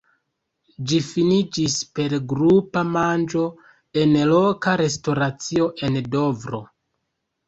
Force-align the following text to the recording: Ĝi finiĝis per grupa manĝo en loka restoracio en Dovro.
Ĝi 0.91 0.99
finiĝis 1.07 1.73
per 1.99 2.15
grupa 2.31 2.81
manĝo 2.93 3.43
en 4.05 4.15
loka 4.31 4.73
restoracio 4.83 5.69
en 5.89 6.01
Dovro. 6.17 6.63